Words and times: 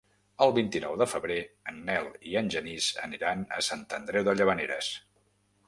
El 0.43 0.53
vint-i-nou 0.53 0.95
de 1.01 1.07
febrer 1.11 1.37
en 1.73 1.77
Nel 1.91 2.09
i 2.31 2.33
en 2.43 2.49
Genís 2.55 2.89
aniran 3.09 3.47
a 3.59 3.63
Sant 3.69 3.85
Andreu 4.01 4.29
de 4.31 4.37
Llavaneres. 4.41 4.93